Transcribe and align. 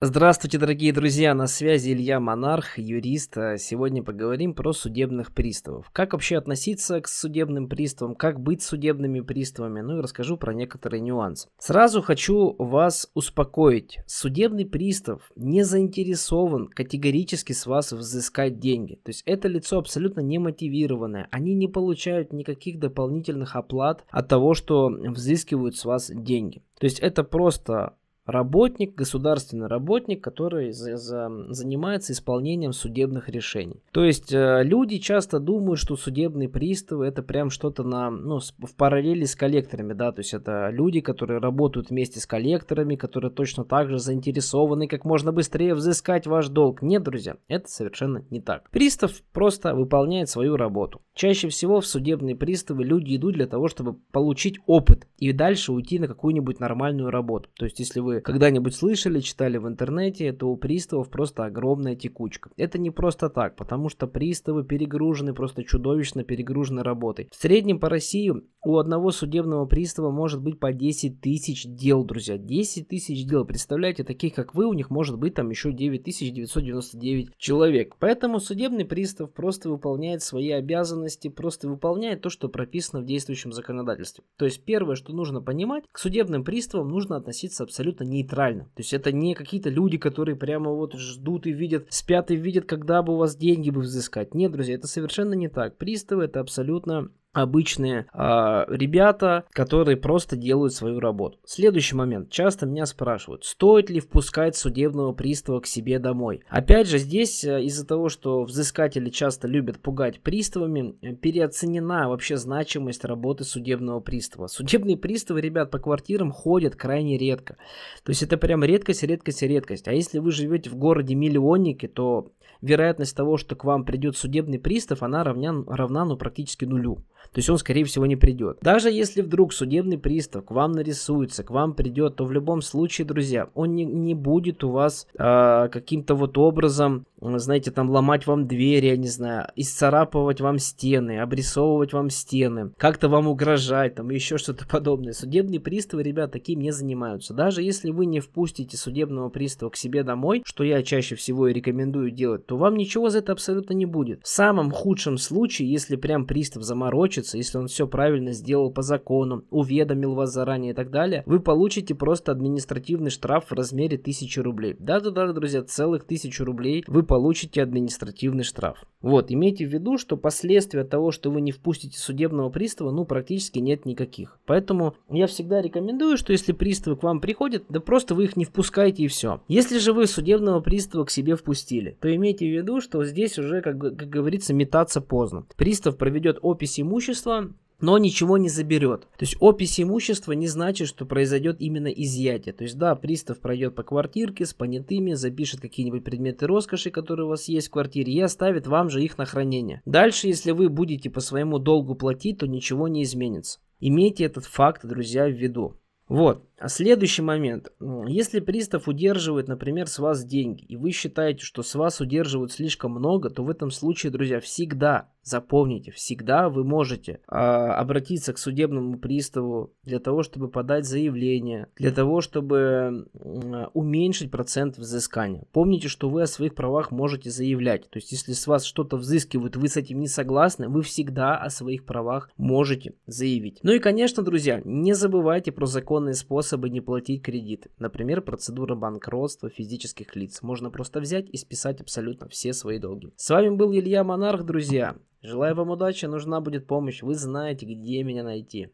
Здравствуйте, 0.00 0.58
дорогие 0.58 0.92
друзья, 0.92 1.34
на 1.34 1.48
связи 1.48 1.90
Илья 1.90 2.20
Монарх, 2.20 2.78
юрист. 2.78 3.36
А 3.36 3.58
сегодня 3.58 4.00
поговорим 4.00 4.54
про 4.54 4.72
судебных 4.72 5.34
приставов. 5.34 5.90
Как 5.90 6.12
вообще 6.12 6.36
относиться 6.36 7.00
к 7.00 7.08
судебным 7.08 7.68
приставам, 7.68 8.14
как 8.14 8.38
быть 8.38 8.62
судебными 8.62 9.22
приставами, 9.22 9.80
ну 9.80 9.98
и 9.98 10.00
расскажу 10.00 10.36
про 10.36 10.54
некоторые 10.54 11.00
нюансы. 11.00 11.48
Сразу 11.58 12.00
хочу 12.00 12.54
вас 12.60 13.10
успокоить. 13.14 13.98
Судебный 14.06 14.66
пристав 14.66 15.32
не 15.34 15.64
заинтересован 15.64 16.68
категорически 16.68 17.52
с 17.52 17.66
вас 17.66 17.90
взыскать 17.90 18.60
деньги. 18.60 19.00
То 19.02 19.08
есть 19.08 19.24
это 19.26 19.48
лицо 19.48 19.78
абсолютно 19.78 20.20
не 20.20 20.38
мотивированное. 20.38 21.26
Они 21.32 21.54
не 21.54 21.66
получают 21.66 22.32
никаких 22.32 22.78
дополнительных 22.78 23.56
оплат 23.56 24.04
от 24.10 24.28
того, 24.28 24.54
что 24.54 24.90
взыскивают 24.90 25.76
с 25.76 25.84
вас 25.84 26.08
деньги. 26.08 26.62
То 26.78 26.84
есть 26.84 27.00
это 27.00 27.24
просто 27.24 27.94
работник, 28.28 28.94
государственный 28.94 29.68
работник, 29.68 30.22
который 30.22 30.70
за, 30.72 30.96
за, 30.96 31.30
занимается 31.48 32.12
исполнением 32.12 32.72
судебных 32.72 33.28
решений. 33.30 33.82
То 33.90 34.04
есть 34.04 34.32
э, 34.32 34.62
люди 34.64 34.98
часто 34.98 35.40
думают, 35.40 35.80
что 35.80 35.96
судебные 35.96 36.48
приставы 36.48 37.06
это 37.06 37.22
прям 37.22 37.48
что-то 37.48 37.84
на, 37.84 38.10
ну, 38.10 38.38
в 38.38 38.74
параллели 38.76 39.24
с 39.24 39.34
коллекторами, 39.34 39.94
да, 39.94 40.12
то 40.12 40.20
есть 40.20 40.34
это 40.34 40.68
люди, 40.70 41.00
которые 41.00 41.40
работают 41.40 41.88
вместе 41.88 42.20
с 42.20 42.26
коллекторами, 42.26 42.96
которые 42.96 43.30
точно 43.30 43.64
так 43.64 43.88
же 43.88 43.98
заинтересованы 43.98 44.88
как 44.88 45.04
можно 45.04 45.32
быстрее 45.32 45.74
взыскать 45.74 46.26
ваш 46.26 46.48
долг. 46.48 46.82
Нет, 46.82 47.02
друзья, 47.02 47.36
это 47.48 47.68
совершенно 47.68 48.24
не 48.30 48.40
так. 48.40 48.68
Пристав 48.70 49.22
просто 49.32 49.74
выполняет 49.74 50.28
свою 50.28 50.56
работу. 50.56 51.00
Чаще 51.14 51.48
всего 51.48 51.80
в 51.80 51.86
судебные 51.86 52.36
приставы 52.36 52.84
люди 52.84 53.16
идут 53.16 53.34
для 53.34 53.46
того, 53.46 53.68
чтобы 53.68 53.94
получить 54.12 54.58
опыт 54.66 55.06
и 55.16 55.32
дальше 55.32 55.72
уйти 55.72 55.98
на 55.98 56.08
какую-нибудь 56.08 56.60
нормальную 56.60 57.10
работу. 57.10 57.48
То 57.54 57.64
есть 57.64 57.78
если 57.78 58.00
вы 58.00 58.17
когда-нибудь 58.20 58.74
слышали, 58.74 59.20
читали 59.20 59.58
в 59.58 59.66
интернете, 59.66 60.32
то 60.32 60.48
у 60.48 60.56
приставов 60.56 61.10
просто 61.10 61.44
огромная 61.44 61.96
текучка. 61.96 62.50
Это 62.56 62.78
не 62.78 62.90
просто 62.90 63.28
так, 63.28 63.56
потому 63.56 63.88
что 63.88 64.06
приставы 64.06 64.64
перегружены, 64.64 65.34
просто 65.34 65.64
чудовищно 65.64 66.24
перегружены 66.24 66.82
работой. 66.82 67.28
В 67.30 67.36
среднем 67.36 67.78
по 67.78 67.88
России 67.88 68.32
у 68.64 68.76
одного 68.76 69.10
судебного 69.10 69.66
пристава 69.66 70.10
может 70.10 70.42
быть 70.42 70.58
по 70.58 70.72
10 70.72 71.20
тысяч 71.20 71.64
дел, 71.66 72.04
друзья. 72.04 72.38
10 72.38 72.88
тысяч 72.88 73.24
дел. 73.24 73.44
Представляете, 73.44 74.04
таких 74.04 74.34
как 74.34 74.54
вы, 74.54 74.66
у 74.66 74.72
них 74.72 74.90
может 74.90 75.18
быть 75.18 75.34
там 75.34 75.50
еще 75.50 75.72
9999 75.72 77.36
человек. 77.36 77.96
Поэтому 77.98 78.40
судебный 78.40 78.84
пристав 78.84 79.32
просто 79.32 79.70
выполняет 79.70 80.22
свои 80.22 80.50
обязанности, 80.50 81.28
просто 81.28 81.68
выполняет 81.68 82.22
то, 82.22 82.30
что 82.30 82.48
прописано 82.48 83.02
в 83.02 83.06
действующем 83.06 83.52
законодательстве. 83.52 84.24
То 84.36 84.44
есть 84.44 84.62
первое, 84.64 84.96
что 84.96 85.12
нужно 85.12 85.40
понимать, 85.40 85.84
к 85.92 85.98
судебным 85.98 86.44
приставам 86.44 86.88
нужно 86.88 87.16
относиться 87.16 87.64
абсолютно 87.64 88.04
нейтрально. 88.08 88.64
То 88.64 88.80
есть 88.80 88.92
это 88.92 89.12
не 89.12 89.34
какие-то 89.34 89.70
люди, 89.70 89.98
которые 89.98 90.36
прямо 90.36 90.70
вот 90.70 90.94
ждут 90.94 91.46
и 91.46 91.52
видят, 91.52 91.86
спят 91.90 92.30
и 92.30 92.36
видят, 92.36 92.64
когда 92.64 93.02
бы 93.02 93.14
у 93.14 93.16
вас 93.16 93.36
деньги 93.36 93.70
бы 93.70 93.80
взыскать. 93.80 94.34
Нет, 94.34 94.52
друзья, 94.52 94.74
это 94.74 94.86
совершенно 94.86 95.34
не 95.34 95.48
так. 95.48 95.76
Приставы 95.76 96.24
это 96.24 96.40
абсолютно 96.40 97.10
обычные 97.32 98.06
э, 98.12 98.64
ребята, 98.68 99.44
которые 99.52 99.96
просто 99.96 100.36
делают 100.36 100.72
свою 100.72 101.00
работу. 101.00 101.38
Следующий 101.44 101.94
момент. 101.94 102.30
Часто 102.30 102.66
меня 102.66 102.86
спрашивают, 102.86 103.44
стоит 103.44 103.90
ли 103.90 104.00
впускать 104.00 104.56
судебного 104.56 105.12
пристава 105.12 105.60
к 105.60 105.66
себе 105.66 105.98
домой. 105.98 106.42
Опять 106.48 106.88
же, 106.88 106.98
здесь 106.98 107.44
э, 107.44 107.62
из-за 107.64 107.86
того, 107.86 108.08
что 108.08 108.42
взыскатели 108.44 109.10
часто 109.10 109.46
любят 109.46 109.80
пугать 109.80 110.20
приставами, 110.20 110.96
э, 111.02 111.14
переоценена 111.14 112.08
вообще 112.08 112.36
значимость 112.36 113.04
работы 113.04 113.44
судебного 113.44 114.00
пристава. 114.00 114.46
Судебные 114.46 114.96
приставы, 114.96 115.40
ребят, 115.40 115.70
по 115.70 115.78
квартирам 115.78 116.32
ходят 116.32 116.76
крайне 116.76 117.18
редко. 117.18 117.56
То 118.04 118.10
есть 118.10 118.22
это 118.22 118.36
прям 118.36 118.64
редкость, 118.64 119.02
редкость, 119.02 119.42
редкость. 119.42 119.88
А 119.88 119.92
если 119.92 120.18
вы 120.18 120.32
живете 120.32 120.70
в 120.70 120.76
городе 120.76 121.14
миллионники, 121.14 121.86
то 121.86 122.32
вероятность 122.60 123.16
того, 123.16 123.36
что 123.36 123.56
к 123.56 123.64
вам 123.64 123.84
придет 123.84 124.16
судебный 124.16 124.58
пристав, 124.58 125.02
она 125.02 125.24
равня, 125.24 125.54
равна 125.66 126.04
ну, 126.04 126.16
практически 126.16 126.64
нулю. 126.64 127.04
То 127.32 127.38
есть 127.38 127.50
он, 127.50 127.58
скорее 127.58 127.84
всего, 127.84 128.06
не 128.06 128.16
придет. 128.16 128.58
Даже 128.62 128.90
если 128.90 129.22
вдруг 129.22 129.52
судебный 129.52 129.98
пристав 129.98 130.44
к 130.44 130.50
вам 130.50 130.72
нарисуется, 130.72 131.44
к 131.44 131.50
вам 131.50 131.74
придет, 131.74 132.16
то 132.16 132.24
в 132.24 132.32
любом 132.32 132.62
случае, 132.62 133.06
друзья, 133.06 133.48
он 133.54 133.74
не, 133.74 133.84
не 133.84 134.14
будет 134.14 134.64
у 134.64 134.70
вас 134.70 135.06
э, 135.14 135.68
каким-то 135.70 136.14
вот 136.14 136.38
образом, 136.38 137.06
знаете, 137.20 137.70
там 137.70 137.90
ломать 137.90 138.26
вам 138.26 138.46
двери, 138.46 138.86
я 138.86 138.96
не 138.96 139.08
знаю, 139.08 139.48
исцарапывать 139.56 140.40
вам 140.40 140.58
стены, 140.58 141.20
обрисовывать 141.20 141.92
вам 141.92 142.10
стены, 142.10 142.72
как-то 142.76 143.08
вам 143.08 143.28
угрожать, 143.28 143.94
там 143.94 144.10
еще 144.10 144.38
что-то 144.38 144.66
подобное. 144.66 145.12
Судебные 145.12 145.60
приставы, 145.60 146.02
ребят, 146.02 146.32
таким 146.32 146.60
не 146.60 146.70
занимаются. 146.70 147.34
Даже 147.34 147.62
если 147.62 147.90
вы 147.90 148.06
не 148.06 148.20
впустите 148.20 148.76
судебного 148.76 149.28
пристава 149.28 149.70
к 149.70 149.76
себе 149.76 150.02
домой, 150.02 150.42
что 150.44 150.64
я 150.64 150.82
чаще 150.82 151.14
всего 151.14 151.48
и 151.48 151.52
рекомендую 151.52 152.10
делать, 152.10 152.46
то 152.46 152.56
вам 152.56 152.76
ничего 152.76 153.08
за 153.10 153.18
это 153.18 153.32
абсолютно 153.32 153.74
не 153.74 153.86
будет. 153.86 154.22
В 154.22 154.28
самом 154.28 154.70
худшем 154.70 155.18
случае, 155.18 155.70
если 155.70 155.96
прям 155.96 156.26
пристав 156.26 156.62
заморочится, 156.62 157.36
если 157.36 157.58
он 157.58 157.66
все 157.68 157.86
правильно 157.86 158.32
сделал 158.32 158.70
по 158.70 158.82
закону, 158.82 159.44
уведомил 159.50 160.14
вас 160.14 160.32
заранее 160.32 160.72
и 160.72 160.74
так 160.74 160.90
далее, 160.90 161.22
вы 161.26 161.40
получите 161.40 161.94
просто 161.94 162.32
административный 162.32 163.10
штраф 163.10 163.46
в 163.50 163.52
размере 163.52 163.96
1000 163.96 164.42
рублей. 164.42 164.76
Да-да-да, 164.78 165.32
друзья, 165.32 165.62
целых 165.62 166.04
1000 166.04 166.44
рублей 166.44 166.84
вы 166.86 167.02
получите 167.08 167.62
административный 167.62 168.44
штраф. 168.44 168.84
Вот, 169.00 169.30
имейте 169.30 169.66
в 169.66 169.72
виду, 169.72 169.98
что 169.98 170.16
последствия 170.16 170.84
того, 170.84 171.10
что 171.10 171.30
вы 171.30 171.40
не 171.40 171.50
впустите 171.50 171.98
судебного 171.98 172.50
пристава, 172.50 172.90
ну, 172.90 173.04
практически 173.04 173.58
нет 173.58 173.86
никаких. 173.86 174.38
Поэтому 174.46 174.94
я 175.10 175.26
всегда 175.26 175.60
рекомендую, 175.62 176.16
что 176.16 176.32
если 176.32 176.52
приставы 176.52 176.96
к 176.96 177.02
вам 177.02 177.20
приходят, 177.20 177.64
да 177.68 177.80
просто 177.80 178.14
вы 178.14 178.24
их 178.24 178.36
не 178.36 178.44
впускаете 178.44 179.04
и 179.04 179.08
все. 179.08 179.40
Если 179.48 179.78
же 179.78 179.92
вы 179.92 180.06
судебного 180.06 180.60
пристава 180.60 181.04
к 181.04 181.10
себе 181.10 181.34
впустили, 181.34 181.96
то 182.00 182.14
имейте 182.14 182.46
в 182.46 182.54
виду, 182.56 182.80
что 182.80 183.04
здесь 183.04 183.38
уже, 183.38 183.62
как, 183.62 183.78
как 183.80 184.08
говорится, 184.08 184.52
метаться 184.52 185.00
поздно. 185.00 185.46
Пристав 185.56 185.96
проведет 185.96 186.38
опись 186.42 186.78
имущества, 186.78 187.50
но 187.80 187.98
ничего 187.98 188.38
не 188.38 188.48
заберет. 188.48 189.02
То 189.16 189.24
есть 189.24 189.36
опись 189.40 189.80
имущества 189.80 190.32
не 190.32 190.48
значит, 190.48 190.88
что 190.88 191.06
произойдет 191.06 191.60
именно 191.60 191.88
изъятие. 191.88 192.52
То 192.52 192.64
есть 192.64 192.76
да, 192.76 192.94
пристав 192.94 193.38
пройдет 193.38 193.74
по 193.74 193.82
квартирке 193.82 194.46
с 194.46 194.54
понятыми, 194.54 195.14
запишет 195.14 195.60
какие-нибудь 195.60 196.04
предметы 196.04 196.46
роскоши, 196.46 196.90
которые 196.90 197.26
у 197.26 197.30
вас 197.30 197.48
есть 197.48 197.68
в 197.68 197.72
квартире, 197.72 198.12
и 198.12 198.20
оставит 198.20 198.66
вам 198.66 198.90
же 198.90 199.02
их 199.02 199.18
на 199.18 199.26
хранение. 199.26 199.82
Дальше, 199.84 200.26
если 200.26 200.50
вы 200.50 200.68
будете 200.68 201.10
по 201.10 201.20
своему 201.20 201.58
долгу 201.58 201.94
платить, 201.94 202.38
то 202.38 202.46
ничего 202.46 202.88
не 202.88 203.02
изменится. 203.02 203.60
Имейте 203.80 204.24
этот 204.24 204.44
факт, 204.44 204.84
друзья, 204.84 205.26
в 205.26 205.32
виду. 205.32 205.76
Вот. 206.08 206.48
А 206.58 206.68
следующий 206.68 207.22
момент. 207.22 207.70
Если 208.06 208.40
пристав 208.40 208.88
удерживает, 208.88 209.46
например, 209.46 209.86
с 209.86 209.98
вас 209.98 210.24
деньги, 210.24 210.64
и 210.64 210.76
вы 210.76 210.90
считаете, 210.90 211.44
что 211.44 211.62
с 211.62 211.74
вас 211.74 212.00
удерживают 212.00 212.50
слишком 212.50 212.92
много, 212.92 213.28
то 213.30 213.44
в 213.44 213.50
этом 213.50 213.70
случае, 213.70 214.10
друзья, 214.10 214.40
всегда, 214.40 215.10
запомните, 215.28 215.90
всегда 215.92 216.48
вы 216.48 216.64
можете 216.64 217.20
э, 217.28 217.34
обратиться 217.34 218.32
к 218.32 218.38
судебному 218.38 218.98
приставу 218.98 219.72
для 219.84 219.98
того, 219.98 220.22
чтобы 220.22 220.48
подать 220.48 220.84
заявление, 220.84 221.68
для 221.76 221.92
того, 221.92 222.20
чтобы 222.20 223.06
э, 223.14 223.66
уменьшить 223.74 224.30
процент 224.30 224.78
взыскания. 224.78 225.44
Помните, 225.52 225.88
что 225.88 226.08
вы 226.08 226.22
о 226.22 226.26
своих 226.26 226.54
правах 226.54 226.90
можете 226.90 227.30
заявлять. 227.30 227.88
То 227.90 227.98
есть, 227.98 228.12
если 228.12 228.32
с 228.32 228.46
вас 228.46 228.64
что-то 228.64 228.96
взыскивают, 228.96 229.56
вы 229.56 229.68
с 229.68 229.76
этим 229.76 230.00
не 230.00 230.08
согласны, 230.08 230.68
вы 230.68 230.82
всегда 230.82 231.36
о 231.36 231.50
своих 231.50 231.84
правах 231.84 232.30
можете 232.36 232.94
заявить. 233.06 233.60
Ну 233.62 233.72
и, 233.72 233.78
конечно, 233.78 234.22
друзья, 234.22 234.60
не 234.64 234.94
забывайте 234.94 235.52
про 235.52 235.66
законные 235.66 236.14
способы 236.14 236.70
не 236.70 236.80
платить 236.80 237.22
кредиты. 237.22 237.70
Например, 237.78 238.20
процедура 238.22 238.74
банкротства 238.74 239.50
физических 239.50 240.16
лиц. 240.16 240.42
Можно 240.42 240.70
просто 240.70 241.00
взять 241.00 241.28
и 241.30 241.36
списать 241.36 241.80
абсолютно 241.80 242.28
все 242.28 242.52
свои 242.52 242.78
долги. 242.78 243.12
С 243.16 243.30
вами 243.30 243.50
был 243.50 243.72
Илья 243.72 244.04
Монарх, 244.04 244.44
друзья. 244.44 244.96
Желаю 245.22 245.54
вам 245.56 245.70
удачи, 245.70 246.06
нужна 246.06 246.40
будет 246.40 246.66
помощь. 246.66 247.02
Вы 247.02 247.14
знаете, 247.14 247.66
где 247.66 248.02
меня 248.04 248.22
найти. 248.22 248.70